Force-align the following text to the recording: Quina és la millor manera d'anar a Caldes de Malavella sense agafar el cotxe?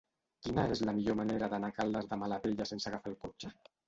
Quina 0.45 0.61
és 0.75 0.79
la 0.87 0.93
millor 0.99 1.17
manera 1.19 1.49
d'anar 1.51 1.69
a 1.73 1.75
Caldes 1.75 2.09
de 2.13 2.17
Malavella 2.23 2.67
sense 2.71 2.91
agafar 2.93 3.13
el 3.13 3.19
cotxe? 3.27 3.53